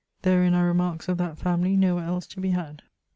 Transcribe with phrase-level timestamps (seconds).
[0.23, 2.81] Therin are remarques of that family nowhere els to be had.